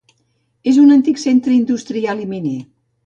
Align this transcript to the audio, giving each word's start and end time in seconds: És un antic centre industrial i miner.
És 0.71 0.79
un 0.83 0.95
antic 0.95 1.21
centre 1.25 1.55
industrial 1.59 2.25
i 2.25 2.27
miner. 2.33 2.59